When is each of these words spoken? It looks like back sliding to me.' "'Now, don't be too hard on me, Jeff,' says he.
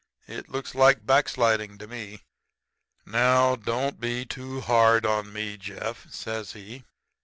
It 0.27 0.49
looks 0.49 0.73
like 0.73 1.05
back 1.05 1.29
sliding 1.29 1.77
to 1.77 1.85
me.' 1.85 2.23
"'Now, 3.05 3.55
don't 3.55 3.99
be 3.99 4.25
too 4.25 4.59
hard 4.61 5.05
on 5.05 5.31
me, 5.31 5.57
Jeff,' 5.57 6.07
says 6.11 6.53
he. 6.53 6.83